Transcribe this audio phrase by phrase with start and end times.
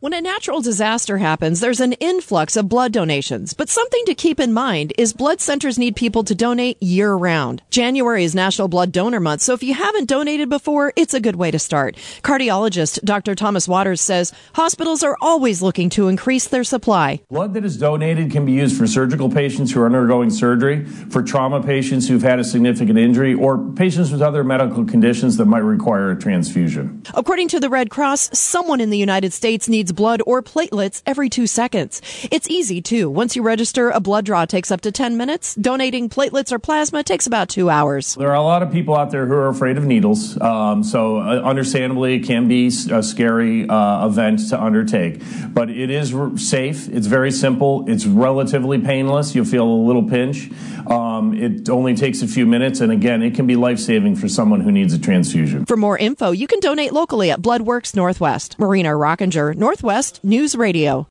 [0.00, 3.52] When a natural disaster happens, there's an influx of blood donations.
[3.52, 7.60] But something to keep in mind is blood centers need people to donate year round.
[7.68, 11.36] January is National Blood Donor Month, so if you haven't donated before, it's a good
[11.36, 11.96] way to start.
[12.22, 13.34] Cardiologist Dr.
[13.34, 17.20] Thomas Waters says hospitals are always looking to increase their supply.
[17.28, 21.22] Blood that is donated can be used for surgical patients who are undergoing surgery, for
[21.22, 25.58] trauma patients who've had a significant injury, or patients with other medical conditions that might
[25.58, 27.02] require a transfusion.
[27.12, 31.28] According to the Red Cross, someone in the United States needs blood or platelets every
[31.28, 32.00] two seconds.
[32.30, 33.10] It's easy too.
[33.10, 35.54] Once you register, a blood draw takes up to 10 minutes.
[35.54, 38.14] Donating platelets or plasma takes about two hours.
[38.14, 40.40] There are a lot of people out there who are afraid of needles.
[40.40, 45.22] Um, so, uh, understandably, it can be a scary uh, event to undertake.
[45.48, 46.88] But it is safe.
[46.88, 47.84] It's very simple.
[47.88, 49.34] It's relatively painless.
[49.34, 50.50] You'll feel a little pinch.
[51.20, 52.80] Um, it only takes a few minutes.
[52.80, 55.66] And again, it can be life saving for someone who needs a transfusion.
[55.66, 58.58] For more info, you can donate locally at Bloodworks Northwest.
[58.58, 61.06] Marina Rockinger, Northwest News Radio.